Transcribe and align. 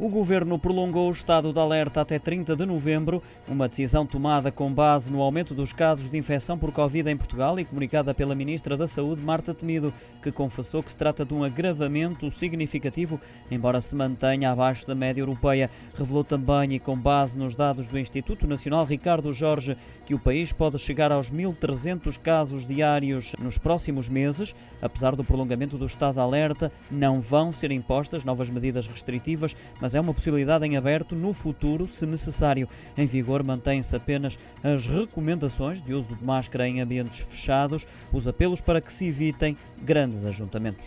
O 0.00 0.08
governo 0.08 0.58
prolongou 0.58 1.08
o 1.08 1.12
estado 1.12 1.52
de 1.52 1.60
alerta 1.60 2.00
até 2.00 2.18
30 2.18 2.56
de 2.56 2.64
novembro, 2.64 3.22
uma 3.46 3.68
decisão 3.68 4.06
tomada 4.06 4.50
com 4.50 4.72
base 4.72 5.12
no 5.12 5.20
aumento 5.20 5.52
dos 5.52 5.74
casos 5.74 6.08
de 6.08 6.16
infecção 6.16 6.56
por 6.56 6.72
Covid 6.72 7.10
em 7.10 7.18
Portugal 7.18 7.60
e 7.60 7.66
comunicada 7.66 8.14
pela 8.14 8.34
Ministra 8.34 8.78
da 8.78 8.88
Saúde, 8.88 9.20
Marta 9.20 9.52
Temido, 9.52 9.92
que 10.22 10.32
confessou 10.32 10.82
que 10.82 10.90
se 10.90 10.96
trata 10.96 11.22
de 11.22 11.34
um 11.34 11.44
agravamento 11.44 12.30
significativo, 12.30 13.20
embora 13.50 13.78
se 13.82 13.94
mantenha 13.94 14.50
abaixo 14.50 14.86
da 14.86 14.94
média 14.94 15.20
europeia. 15.20 15.68
Revelou 15.94 16.24
também, 16.24 16.76
e 16.76 16.78
com 16.78 16.98
base 16.98 17.36
nos 17.36 17.54
dados 17.54 17.86
do 17.88 17.98
Instituto 17.98 18.46
Nacional 18.46 18.86
Ricardo 18.86 19.34
Jorge, 19.34 19.76
que 20.06 20.14
o 20.14 20.18
país 20.18 20.50
pode 20.50 20.78
chegar 20.78 21.12
aos 21.12 21.30
1.300 21.30 22.18
casos 22.18 22.66
diários 22.66 23.34
nos 23.38 23.58
próximos 23.58 24.08
meses. 24.08 24.56
Apesar 24.80 25.14
do 25.14 25.22
prolongamento 25.22 25.76
do 25.76 25.84
estado 25.84 26.14
de 26.14 26.20
alerta, 26.20 26.72
não 26.90 27.20
vão 27.20 27.52
ser 27.52 27.70
impostas 27.70 28.24
novas 28.24 28.48
medidas 28.48 28.86
restritivas, 28.86 29.54
mas 29.78 29.89
mas 29.90 29.96
é 29.96 30.00
uma 30.00 30.14
possibilidade 30.14 30.64
em 30.64 30.76
aberto 30.76 31.16
no 31.16 31.32
futuro, 31.32 31.88
se 31.88 32.06
necessário. 32.06 32.68
Em 32.96 33.06
vigor 33.08 33.42
mantêm-se 33.42 33.96
apenas 33.96 34.38
as 34.62 34.86
recomendações 34.86 35.82
de 35.82 35.92
uso 35.92 36.14
de 36.14 36.24
máscara 36.24 36.68
em 36.68 36.80
ambientes 36.80 37.18
fechados, 37.18 37.84
os 38.12 38.24
apelos 38.28 38.60
para 38.60 38.80
que 38.80 38.92
se 38.92 39.06
evitem 39.06 39.56
grandes 39.82 40.24
ajuntamentos. 40.24 40.86